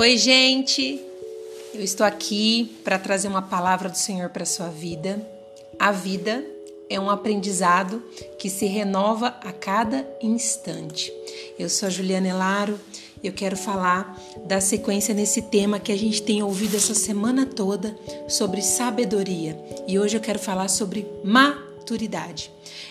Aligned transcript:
Oi, 0.00 0.16
gente. 0.16 0.98
Eu 1.74 1.82
estou 1.82 2.06
aqui 2.06 2.74
para 2.82 2.98
trazer 2.98 3.28
uma 3.28 3.42
palavra 3.42 3.86
do 3.86 3.98
Senhor 3.98 4.30
para 4.30 4.46
sua 4.46 4.68
vida. 4.68 5.20
A 5.78 5.92
vida 5.92 6.42
é 6.88 6.98
um 6.98 7.10
aprendizado 7.10 8.02
que 8.38 8.48
se 8.48 8.64
renova 8.64 9.26
a 9.44 9.52
cada 9.52 10.08
instante. 10.22 11.12
Eu 11.58 11.68
sou 11.68 11.86
a 11.86 11.90
Juliana 11.90 12.28
Elaro. 12.28 12.80
Eu 13.22 13.34
quero 13.34 13.58
falar 13.58 14.18
da 14.46 14.58
sequência 14.58 15.12
nesse 15.12 15.42
tema 15.42 15.78
que 15.78 15.92
a 15.92 15.98
gente 15.98 16.22
tem 16.22 16.42
ouvido 16.42 16.78
essa 16.78 16.94
semana 16.94 17.44
toda 17.44 17.94
sobre 18.26 18.62
sabedoria. 18.62 19.54
E 19.86 19.98
hoje 19.98 20.16
eu 20.16 20.22
quero 20.22 20.38
falar 20.38 20.68
sobre 20.68 21.06
maturidade. 21.22 21.69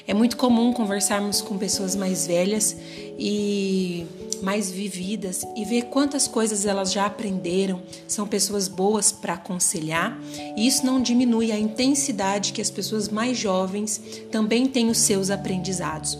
É 0.07 0.13
muito 0.13 0.37
comum 0.37 0.73
conversarmos 0.73 1.41
com 1.41 1.57
pessoas 1.57 1.95
mais 1.95 2.27
velhas 2.27 2.75
e 3.17 4.05
mais 4.41 4.71
vividas 4.71 5.45
e 5.55 5.65
ver 5.65 5.83
quantas 5.83 6.27
coisas 6.27 6.65
elas 6.65 6.91
já 6.91 7.05
aprenderam, 7.05 7.81
são 8.07 8.27
pessoas 8.27 8.67
boas 8.67 9.11
para 9.11 9.33
aconselhar, 9.33 10.17
e 10.55 10.65
isso 10.65 10.85
não 10.85 11.01
diminui 11.01 11.51
a 11.51 11.59
intensidade 11.59 12.53
que 12.53 12.61
as 12.61 12.69
pessoas 12.69 13.09
mais 13.09 13.37
jovens 13.37 14.01
também 14.31 14.65
têm 14.65 14.89
os 14.89 14.97
seus 14.99 15.29
aprendizados. 15.29 16.17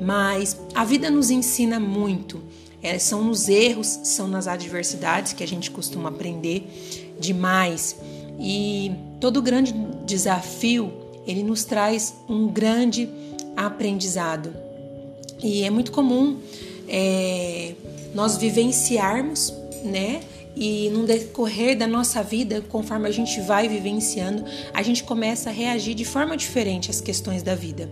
Mas 0.00 0.56
a 0.74 0.84
vida 0.84 1.08
nos 1.10 1.30
ensina 1.30 1.78
muito. 1.78 2.42
É, 2.82 2.98
são 2.98 3.22
nos 3.22 3.48
erros, 3.48 4.00
são 4.02 4.26
nas 4.26 4.48
adversidades 4.48 5.32
que 5.32 5.44
a 5.44 5.46
gente 5.46 5.70
costuma 5.70 6.08
aprender 6.08 6.68
demais. 7.20 7.96
E 8.40 8.90
todo 9.20 9.40
grande 9.40 9.72
desafio, 10.04 10.92
ele 11.26 11.42
nos 11.42 11.64
traz 11.64 12.14
um 12.28 12.48
grande 12.48 13.08
aprendizado. 13.56 14.52
E 15.42 15.64
é 15.64 15.70
muito 15.70 15.92
comum 15.92 16.38
é, 16.88 17.74
nós 18.14 18.36
vivenciarmos, 18.36 19.52
né? 19.84 20.20
E 20.54 20.90
no 20.90 21.06
decorrer 21.06 21.78
da 21.78 21.86
nossa 21.86 22.22
vida, 22.22 22.60
conforme 22.68 23.08
a 23.08 23.10
gente 23.10 23.40
vai 23.40 23.68
vivenciando, 23.68 24.44
a 24.74 24.82
gente 24.82 25.02
começa 25.02 25.48
a 25.48 25.52
reagir 25.52 25.94
de 25.94 26.04
forma 26.04 26.36
diferente 26.36 26.90
às 26.90 27.00
questões 27.00 27.42
da 27.42 27.54
vida. 27.54 27.88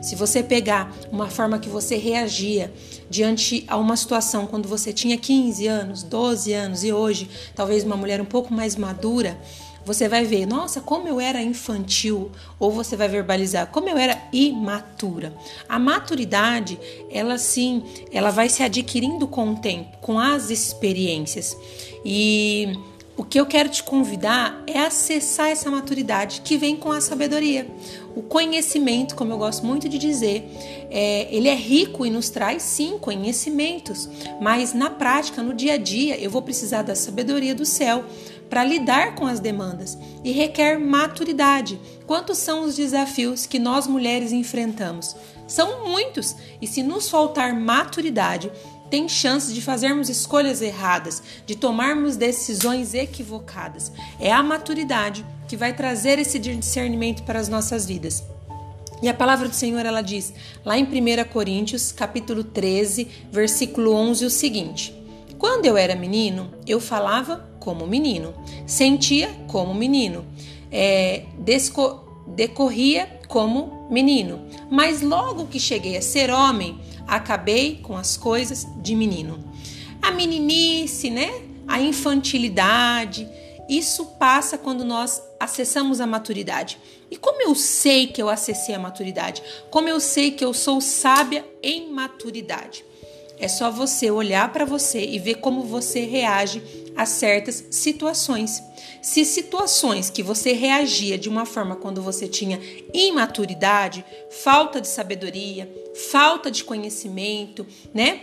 Se 0.00 0.14
você 0.14 0.40
pegar 0.40 0.94
uma 1.10 1.28
forma 1.28 1.58
que 1.58 1.68
você 1.68 1.96
reagia 1.96 2.72
diante 3.10 3.64
a 3.66 3.76
uma 3.76 3.96
situação 3.96 4.46
quando 4.46 4.68
você 4.68 4.92
tinha 4.92 5.16
15 5.16 5.66
anos, 5.66 6.02
12 6.04 6.52
anos 6.52 6.84
e 6.84 6.92
hoje, 6.92 7.28
talvez 7.52 7.82
uma 7.82 7.96
mulher 7.96 8.20
um 8.20 8.24
pouco 8.24 8.54
mais 8.54 8.76
madura, 8.76 9.36
você 9.84 10.08
vai 10.08 10.24
ver, 10.24 10.46
nossa, 10.46 10.80
como 10.80 11.06
eu 11.06 11.20
era 11.20 11.42
infantil, 11.42 12.30
ou 12.58 12.70
você 12.70 12.96
vai 12.96 13.08
verbalizar, 13.08 13.66
como 13.68 13.88
eu 13.88 13.96
era 13.96 14.20
imatura. 14.32 15.34
A 15.68 15.78
maturidade, 15.78 16.78
ela 17.10 17.38
sim, 17.38 17.84
ela 18.10 18.30
vai 18.30 18.48
se 18.48 18.62
adquirindo 18.62 19.26
com 19.26 19.52
o 19.52 19.56
tempo, 19.56 19.96
com 19.98 20.18
as 20.18 20.50
experiências. 20.50 21.56
E 22.04 22.72
o 23.16 23.22
que 23.22 23.38
eu 23.38 23.46
quero 23.46 23.68
te 23.68 23.82
convidar 23.82 24.62
é 24.66 24.80
acessar 24.80 25.48
essa 25.48 25.70
maturidade 25.70 26.40
que 26.42 26.56
vem 26.56 26.76
com 26.76 26.90
a 26.90 27.00
sabedoria. 27.00 27.66
O 28.14 28.22
conhecimento, 28.22 29.14
como 29.14 29.32
eu 29.32 29.38
gosto 29.38 29.64
muito 29.64 29.88
de 29.88 29.98
dizer, 29.98 30.48
é, 30.90 31.28
ele 31.30 31.48
é 31.48 31.54
rico 31.54 32.04
e 32.04 32.10
nos 32.10 32.28
traz 32.28 32.62
sim 32.62 32.98
conhecimentos, 32.98 34.08
mas 34.40 34.72
na 34.72 34.90
prática, 34.90 35.42
no 35.42 35.54
dia 35.54 35.74
a 35.74 35.78
dia, 35.78 36.18
eu 36.20 36.30
vou 36.30 36.42
precisar 36.42 36.82
da 36.82 36.94
sabedoria 36.94 37.54
do 37.54 37.64
céu 37.64 38.04
para 38.50 38.64
lidar 38.64 39.14
com 39.14 39.26
as 39.26 39.40
demandas 39.40 39.96
e 40.22 40.30
requer 40.32 40.78
maturidade. 40.78 41.80
Quantos 42.06 42.38
são 42.38 42.64
os 42.64 42.76
desafios 42.76 43.46
que 43.46 43.58
nós 43.58 43.86
mulheres 43.86 44.32
enfrentamos? 44.32 45.16
São 45.46 45.86
muitos, 45.88 46.34
e 46.60 46.66
se 46.66 46.82
nos 46.82 47.08
faltar 47.08 47.54
maturidade, 47.54 48.50
tem 48.94 49.08
chances 49.08 49.52
de 49.52 49.60
fazermos 49.60 50.08
escolhas 50.08 50.62
erradas, 50.62 51.20
de 51.44 51.56
tomarmos 51.56 52.14
decisões 52.16 52.94
equivocadas. 52.94 53.90
É 54.20 54.30
a 54.30 54.40
maturidade 54.40 55.26
que 55.48 55.56
vai 55.56 55.74
trazer 55.74 56.20
esse 56.20 56.38
discernimento 56.38 57.24
para 57.24 57.40
as 57.40 57.48
nossas 57.48 57.86
vidas. 57.86 58.22
E 59.02 59.08
a 59.08 59.12
palavra 59.12 59.48
do 59.48 59.54
Senhor 59.56 59.84
ela 59.84 60.00
diz, 60.00 60.32
lá 60.64 60.78
em 60.78 60.84
1 60.84 61.24
Coríntios, 61.32 61.90
capítulo 61.90 62.44
13, 62.44 63.08
versículo 63.32 63.92
11, 63.94 64.26
o 64.26 64.30
seguinte: 64.30 64.94
Quando 65.38 65.66
eu 65.66 65.76
era 65.76 65.96
menino, 65.96 66.54
eu 66.64 66.78
falava 66.78 67.50
como 67.58 67.88
menino, 67.88 68.32
sentia 68.64 69.28
como 69.48 69.74
menino, 69.74 70.24
é, 70.70 71.24
decorria 72.28 73.13
como 73.26 73.88
menino. 73.90 74.46
Mas 74.70 75.00
logo 75.00 75.46
que 75.46 75.58
cheguei 75.58 75.96
a 75.96 76.02
ser 76.02 76.30
homem, 76.30 76.80
acabei 77.06 77.80
com 77.82 77.96
as 77.96 78.16
coisas 78.16 78.66
de 78.82 78.94
menino. 78.94 79.42
A 80.00 80.10
meninice, 80.10 81.10
né? 81.10 81.30
A 81.66 81.80
infantilidade, 81.80 83.26
isso 83.68 84.04
passa 84.18 84.58
quando 84.58 84.84
nós 84.84 85.22
acessamos 85.40 86.00
a 86.00 86.06
maturidade. 86.06 86.78
E 87.10 87.16
como 87.16 87.40
eu 87.42 87.54
sei 87.54 88.06
que 88.06 88.20
eu 88.20 88.28
acessei 88.28 88.74
a 88.74 88.78
maturidade? 88.78 89.42
Como 89.70 89.88
eu 89.88 90.00
sei 90.00 90.30
que 90.30 90.44
eu 90.44 90.52
sou 90.52 90.80
sábia 90.80 91.44
em 91.62 91.90
maturidade? 91.90 92.84
É 93.38 93.48
só 93.48 93.70
você 93.70 94.10
olhar 94.10 94.52
para 94.52 94.64
você 94.64 95.04
e 95.04 95.18
ver 95.18 95.36
como 95.36 95.62
você 95.62 96.04
reage 96.04 96.62
a 96.96 97.04
certas 97.04 97.64
situações. 97.70 98.62
Se 99.02 99.24
situações 99.24 100.08
que 100.08 100.22
você 100.22 100.52
reagia 100.52 101.18
de 101.18 101.28
uma 101.28 101.44
forma 101.44 101.76
quando 101.76 102.00
você 102.00 102.28
tinha 102.28 102.60
imaturidade, 102.92 104.04
falta 104.30 104.80
de 104.80 104.88
sabedoria, 104.88 105.70
falta 106.10 106.50
de 106.50 106.64
conhecimento, 106.64 107.66
né? 107.92 108.20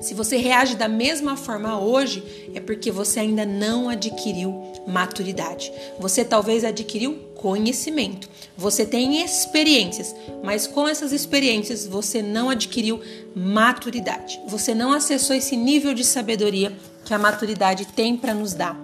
Se 0.00 0.14
você 0.14 0.38
reage 0.38 0.76
da 0.76 0.88
mesma 0.88 1.36
forma 1.36 1.78
hoje, 1.78 2.50
é 2.54 2.60
porque 2.60 2.90
você 2.90 3.20
ainda 3.20 3.44
não 3.44 3.88
adquiriu 3.88 4.72
maturidade. 4.86 5.70
Você 5.98 6.24
talvez 6.24 6.64
adquiriu 6.64 7.18
conhecimento. 7.34 8.28
Você 8.56 8.86
tem 8.86 9.22
experiências, 9.22 10.14
mas 10.42 10.66
com 10.66 10.88
essas 10.88 11.12
experiências 11.12 11.86
você 11.86 12.22
não 12.22 12.48
adquiriu 12.48 13.00
maturidade. 13.34 14.40
Você 14.48 14.74
não 14.74 14.92
acessou 14.92 15.36
esse 15.36 15.54
nível 15.54 15.92
de 15.92 16.04
sabedoria 16.04 16.72
que 17.04 17.12
a 17.12 17.18
maturidade 17.18 17.86
tem 17.86 18.16
para 18.16 18.32
nos 18.32 18.54
dar. 18.54 18.78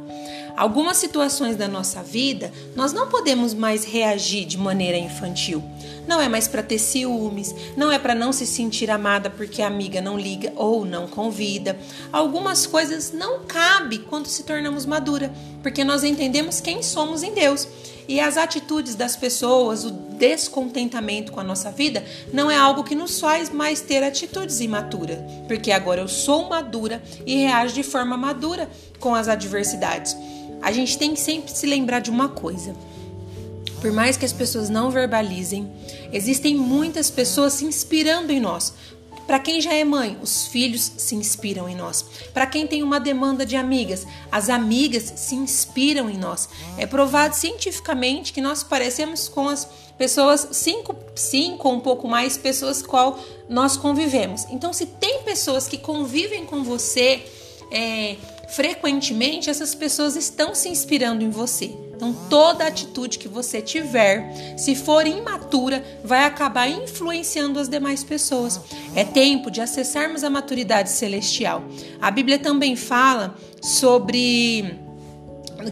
Algumas 0.56 0.96
situações 0.96 1.54
da 1.54 1.68
nossa 1.68 2.02
vida, 2.02 2.50
nós 2.74 2.90
não 2.90 3.08
podemos 3.08 3.52
mais 3.52 3.84
reagir 3.84 4.46
de 4.46 4.56
maneira 4.56 4.96
infantil. 4.96 5.62
Não 6.08 6.18
é 6.18 6.30
mais 6.30 6.48
para 6.48 6.62
ter 6.62 6.78
ciúmes, 6.78 7.54
não 7.76 7.92
é 7.92 7.98
para 7.98 8.14
não 8.14 8.32
se 8.32 8.46
sentir 8.46 8.90
amada 8.90 9.28
porque 9.28 9.60
a 9.60 9.66
amiga 9.66 10.00
não 10.00 10.18
liga 10.18 10.50
ou 10.56 10.86
não 10.86 11.08
convida. 11.08 11.78
Algumas 12.10 12.66
coisas 12.66 13.12
não 13.12 13.40
cabe 13.40 13.98
quando 13.98 14.28
se 14.28 14.44
tornamos 14.44 14.86
madura, 14.86 15.30
porque 15.62 15.84
nós 15.84 16.02
entendemos 16.02 16.58
quem 16.58 16.82
somos 16.82 17.22
em 17.22 17.34
Deus. 17.34 17.68
E 18.08 18.18
as 18.18 18.38
atitudes 18.38 18.94
das 18.94 19.14
pessoas, 19.14 19.84
o 19.84 19.90
descontentamento 19.90 21.32
com 21.32 21.40
a 21.40 21.44
nossa 21.44 21.70
vida, 21.70 22.02
não 22.32 22.50
é 22.50 22.56
algo 22.56 22.84
que 22.84 22.94
nos 22.94 23.20
faz 23.20 23.50
mais 23.50 23.82
ter 23.82 24.02
atitudes 24.02 24.60
imaturas, 24.60 25.18
porque 25.48 25.70
agora 25.70 26.00
eu 26.00 26.08
sou 26.08 26.48
madura 26.48 27.02
e 27.26 27.36
reajo 27.36 27.74
de 27.74 27.82
forma 27.82 28.16
madura 28.16 28.70
com 29.00 29.14
as 29.14 29.28
adversidades 29.28 30.16
a 30.62 30.72
gente 30.72 30.98
tem 30.98 31.14
que 31.14 31.20
sempre 31.20 31.50
se 31.52 31.66
lembrar 31.66 32.00
de 32.00 32.10
uma 32.10 32.28
coisa. 32.28 32.74
Por 33.80 33.92
mais 33.92 34.16
que 34.16 34.24
as 34.24 34.32
pessoas 34.32 34.68
não 34.68 34.90
verbalizem, 34.90 35.70
existem 36.12 36.56
muitas 36.56 37.10
pessoas 37.10 37.54
se 37.54 37.64
inspirando 37.64 38.32
em 38.32 38.40
nós. 38.40 38.72
Para 39.26 39.40
quem 39.40 39.60
já 39.60 39.74
é 39.74 39.82
mãe, 39.82 40.16
os 40.22 40.46
filhos 40.46 40.92
se 40.96 41.16
inspiram 41.16 41.68
em 41.68 41.74
nós. 41.74 42.04
Para 42.32 42.46
quem 42.46 42.66
tem 42.66 42.82
uma 42.82 43.00
demanda 43.00 43.44
de 43.44 43.56
amigas, 43.56 44.06
as 44.30 44.48
amigas 44.48 45.12
se 45.16 45.34
inspiram 45.34 46.08
em 46.08 46.16
nós. 46.16 46.48
É 46.78 46.86
provado 46.86 47.34
cientificamente 47.34 48.32
que 48.32 48.40
nós 48.40 48.62
parecemos 48.62 49.28
com 49.28 49.48
as 49.48 49.68
pessoas, 49.98 50.48
cinco, 50.52 50.94
cinco 51.16 51.68
ou 51.68 51.74
um 51.74 51.80
pouco 51.80 52.06
mais 52.06 52.36
pessoas 52.36 52.82
qual 52.82 53.18
nós 53.48 53.76
convivemos. 53.76 54.46
Então, 54.48 54.72
se 54.72 54.86
tem 54.86 55.22
pessoas 55.22 55.66
que 55.66 55.76
convivem 55.76 56.46
com 56.46 56.62
você, 56.62 57.24
é, 57.72 58.16
frequentemente 58.48 59.50
essas 59.50 59.74
pessoas 59.74 60.16
estão 60.16 60.54
se 60.54 60.68
inspirando 60.68 61.24
em 61.24 61.30
você. 61.30 61.74
Então, 61.94 62.14
toda 62.28 62.66
atitude 62.66 63.18
que 63.18 63.26
você 63.26 63.62
tiver, 63.62 64.54
se 64.58 64.74
for 64.74 65.06
imatura, 65.06 65.82
vai 66.04 66.24
acabar 66.24 66.68
influenciando 66.68 67.58
as 67.58 67.68
demais 67.68 68.04
pessoas. 68.04 68.60
É 68.94 69.02
tempo 69.02 69.50
de 69.50 69.62
acessarmos 69.62 70.22
a 70.22 70.28
maturidade 70.28 70.90
celestial. 70.90 71.64
A 72.00 72.10
Bíblia 72.10 72.38
também 72.38 72.76
fala 72.76 73.34
sobre 73.62 74.78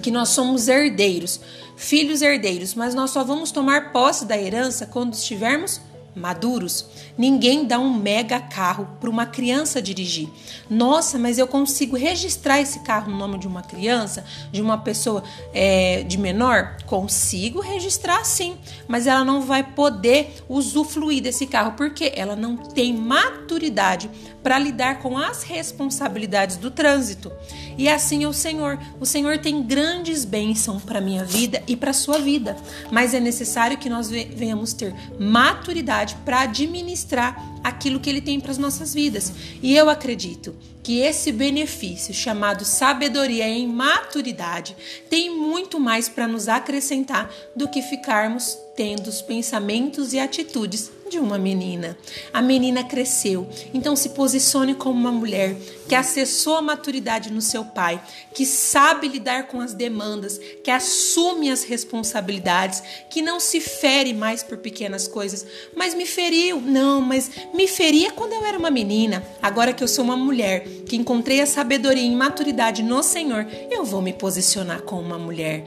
que 0.02 0.10
nós 0.10 0.30
somos 0.30 0.66
herdeiros, 0.66 1.40
filhos 1.76 2.22
herdeiros, 2.22 2.74
mas 2.74 2.94
nós 2.94 3.10
só 3.10 3.22
vamos 3.22 3.50
tomar 3.50 3.92
posse 3.92 4.24
da 4.24 4.36
herança 4.36 4.86
quando 4.86 5.12
estivermos 5.12 5.78
maduros. 6.14 6.86
Ninguém 7.16 7.66
dá 7.66 7.78
um 7.78 7.92
mega 7.92 8.40
carro 8.40 8.88
para 9.00 9.10
uma 9.10 9.26
criança 9.26 9.82
dirigir. 9.82 10.28
Nossa, 10.68 11.18
mas 11.18 11.38
eu 11.38 11.46
consigo 11.46 11.96
registrar 11.96 12.60
esse 12.60 12.80
carro 12.80 13.10
no 13.10 13.18
nome 13.18 13.38
de 13.38 13.46
uma 13.46 13.62
criança, 13.62 14.24
de 14.52 14.62
uma 14.62 14.78
pessoa 14.78 15.22
é, 15.52 16.02
de 16.02 16.16
menor? 16.18 16.76
Consigo 16.86 17.60
registrar 17.60 18.24
sim, 18.24 18.56
mas 18.86 19.06
ela 19.06 19.24
não 19.24 19.42
vai 19.42 19.62
poder 19.62 20.42
usufruir 20.48 21.22
desse 21.22 21.46
carro 21.46 21.72
porque 21.76 22.12
ela 22.14 22.36
não 22.36 22.56
tem 22.56 22.92
maturidade 22.94 24.10
para 24.44 24.58
lidar 24.58 24.98
com 24.98 25.16
as 25.16 25.42
responsabilidades 25.42 26.58
do 26.58 26.70
trânsito. 26.70 27.32
E 27.78 27.88
assim 27.88 28.24
é 28.24 28.28
o 28.28 28.32
Senhor. 28.32 28.78
O 29.00 29.06
Senhor 29.06 29.38
tem 29.38 29.62
grandes 29.62 30.26
bênçãos 30.26 30.82
para 30.82 31.00
minha 31.00 31.24
vida 31.24 31.62
e 31.66 31.74
para 31.74 31.94
sua 31.94 32.18
vida, 32.18 32.54
mas 32.92 33.14
é 33.14 33.20
necessário 33.20 33.78
que 33.78 33.88
nós 33.88 34.10
venhamos 34.10 34.74
ter 34.74 34.94
maturidade 35.18 36.16
para 36.26 36.40
administrar 36.40 37.53
aquilo 37.64 37.98
que 37.98 38.10
ele 38.10 38.20
tem 38.20 38.38
para 38.38 38.50
as 38.50 38.58
nossas 38.58 38.92
vidas. 38.92 39.32
E 39.62 39.74
eu 39.74 39.88
acredito 39.88 40.54
que 40.82 41.00
esse 41.00 41.32
benefício 41.32 42.12
chamado 42.12 42.62
sabedoria 42.62 43.48
em 43.48 43.66
maturidade 43.66 44.76
tem 45.08 45.34
muito 45.34 45.80
mais 45.80 46.10
para 46.10 46.28
nos 46.28 46.46
acrescentar 46.46 47.32
do 47.56 47.66
que 47.66 47.80
ficarmos 47.80 48.58
tendo 48.76 49.08
os 49.08 49.22
pensamentos 49.22 50.12
e 50.12 50.18
atitudes 50.18 50.90
de 51.08 51.18
uma 51.18 51.38
menina. 51.38 51.96
A 52.32 52.42
menina 52.42 52.82
cresceu, 52.82 53.48
então 53.72 53.94
se 53.94 54.10
posicione 54.10 54.74
como 54.74 54.98
uma 54.98 55.12
mulher 55.12 55.56
que 55.88 55.94
acessou 55.94 56.56
a 56.56 56.62
maturidade 56.62 57.32
no 57.32 57.40
seu 57.40 57.64
pai, 57.64 58.02
que 58.34 58.44
sabe 58.44 59.06
lidar 59.06 59.46
com 59.46 59.60
as 59.60 59.74
demandas, 59.74 60.38
que 60.62 60.70
assume 60.70 61.50
as 61.50 61.62
responsabilidades, 61.62 62.82
que 63.10 63.22
não 63.22 63.38
se 63.38 63.60
fere 63.60 64.12
mais 64.12 64.42
por 64.42 64.58
pequenas 64.58 65.06
coisas. 65.06 65.46
Mas 65.76 65.94
me 65.94 66.06
feriu? 66.06 66.60
Não, 66.60 67.00
mas 67.00 67.30
me 67.54 67.68
feria 67.68 68.10
quando 68.10 68.32
eu 68.32 68.44
era 68.44 68.58
uma 68.58 68.70
menina. 68.70 69.24
Agora 69.40 69.72
que 69.72 69.82
eu 69.82 69.88
sou 69.88 70.04
uma 70.04 70.16
mulher, 70.16 70.66
que 70.86 70.96
encontrei 70.96 71.40
a 71.40 71.46
sabedoria 71.46 72.02
e 72.02 72.10
maturidade 72.10 72.82
no 72.82 73.02
Senhor, 73.02 73.46
eu 73.70 73.84
vou 73.84 74.02
me 74.02 74.12
posicionar 74.12 74.82
como 74.82 75.00
uma 75.00 75.18
mulher. 75.18 75.66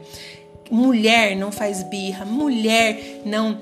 Mulher 0.70 1.34
não 1.34 1.50
faz 1.50 1.82
birra, 1.82 2.26
mulher 2.26 3.22
não 3.24 3.58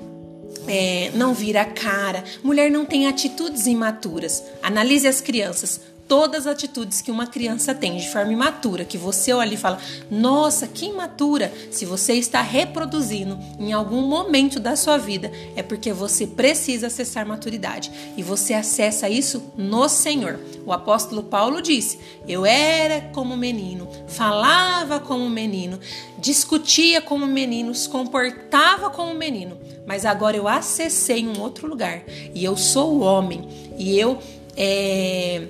é, 0.67 1.11
não 1.13 1.33
vira 1.33 1.63
cara, 1.63 2.23
mulher 2.43 2.69
não 2.69 2.85
tem 2.85 3.07
atitudes 3.07 3.65
imaturas. 3.65 4.43
Analise 4.61 5.07
as 5.07 5.21
crianças 5.21 5.79
todas 6.07 6.47
as 6.47 6.53
atitudes 6.53 7.01
que 7.01 7.11
uma 7.11 7.27
criança 7.27 7.75
tem 7.75 7.97
de 7.97 8.09
forma 8.09 8.31
imatura, 8.31 8.85
que 8.85 8.97
você 8.97 9.33
olha 9.33 9.53
e 9.53 9.57
fala: 9.57 9.77
"Nossa, 10.09 10.67
que 10.67 10.85
imatura". 10.85 11.51
Se 11.71 11.85
você 11.85 12.13
está 12.13 12.41
reproduzindo 12.41 13.37
em 13.59 13.73
algum 13.73 14.01
momento 14.01 14.59
da 14.59 14.75
sua 14.75 14.97
vida, 14.97 15.31
é 15.55 15.61
porque 15.61 15.91
você 15.91 16.25
precisa 16.25 16.87
acessar 16.87 17.25
maturidade 17.25 17.91
e 18.15 18.23
você 18.23 18.53
acessa 18.53 19.09
isso 19.09 19.43
no 19.57 19.87
Senhor. 19.89 20.39
O 20.65 20.71
apóstolo 20.71 21.23
Paulo 21.23 21.61
disse: 21.61 21.99
"Eu 22.27 22.45
era 22.45 23.01
como 23.13 23.35
menino, 23.35 23.87
falava 24.07 24.99
como 24.99 25.29
menino, 25.29 25.79
discutia 26.17 27.01
como 27.01 27.27
menino, 27.27 27.73
se 27.75 27.89
comportava 27.89 28.89
como 28.89 29.13
menino, 29.13 29.57
mas 29.85 30.05
agora 30.05 30.37
eu 30.37 30.47
acessei 30.47 31.27
um 31.27 31.39
outro 31.41 31.67
lugar 31.67 32.03
e 32.33 32.43
eu 32.43 32.55
sou 32.55 33.01
homem 33.01 33.47
e 33.77 33.97
eu 33.99 34.19
é, 34.59 35.43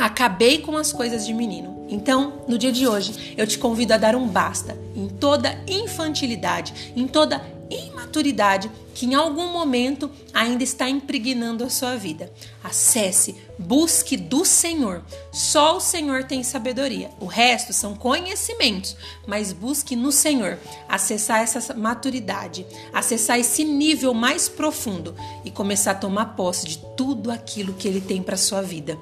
Acabei 0.00 0.58
com 0.58 0.78
as 0.78 0.94
coisas 0.94 1.26
de 1.26 1.34
menino. 1.34 1.84
Então, 1.90 2.42
no 2.48 2.56
dia 2.56 2.72
de 2.72 2.88
hoje, 2.88 3.34
eu 3.36 3.46
te 3.46 3.58
convido 3.58 3.92
a 3.92 3.98
dar 3.98 4.16
um 4.16 4.26
basta 4.26 4.74
em 4.96 5.06
toda 5.08 5.62
infantilidade, 5.68 6.92
em 6.96 7.06
toda 7.06 7.44
imaturidade 7.70 8.70
que 8.94 9.06
em 9.06 9.14
algum 9.14 9.52
momento 9.52 10.10
ainda 10.32 10.64
está 10.64 10.88
impregnando 10.88 11.64
a 11.64 11.70
sua 11.70 11.96
vida. 11.96 12.32
Acesse, 12.64 13.36
busque 13.58 14.16
do 14.16 14.44
Senhor. 14.44 15.02
Só 15.32 15.76
o 15.76 15.80
Senhor 15.80 16.24
tem 16.24 16.42
sabedoria. 16.42 17.10
O 17.20 17.26
resto 17.26 17.72
são 17.72 17.94
conhecimentos, 17.94 18.96
mas 19.26 19.52
busque 19.52 19.94
no 19.94 20.10
Senhor 20.10 20.58
acessar 20.88 21.42
essa 21.42 21.74
maturidade, 21.74 22.66
acessar 22.92 23.38
esse 23.38 23.64
nível 23.64 24.12
mais 24.14 24.48
profundo 24.48 25.14
e 25.44 25.50
começar 25.50 25.92
a 25.92 25.94
tomar 25.94 26.36
posse 26.36 26.66
de 26.66 26.78
tudo 26.96 27.30
aquilo 27.30 27.74
que 27.74 27.86
ele 27.86 28.00
tem 28.00 28.22
para 28.22 28.36
sua 28.36 28.62
vida. 28.62 28.98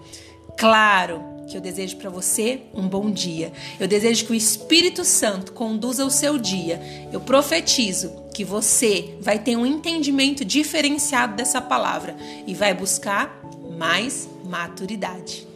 Claro 0.58 1.22
que 1.46 1.56
eu 1.56 1.60
desejo 1.60 1.96
para 1.98 2.10
você 2.10 2.62
um 2.74 2.88
bom 2.88 3.08
dia. 3.12 3.52
Eu 3.78 3.86
desejo 3.86 4.26
que 4.26 4.32
o 4.32 4.34
Espírito 4.34 5.04
Santo 5.04 5.52
conduza 5.52 6.04
o 6.04 6.10
seu 6.10 6.36
dia. 6.36 6.82
Eu 7.12 7.20
profetizo 7.20 8.24
que 8.34 8.44
você 8.44 9.16
vai 9.20 9.38
ter 9.38 9.56
um 9.56 9.64
entendimento 9.64 10.44
diferenciado 10.44 11.36
dessa 11.36 11.60
palavra 11.60 12.16
e 12.44 12.54
vai 12.54 12.74
buscar 12.74 13.40
mais 13.78 14.28
maturidade. 14.44 15.46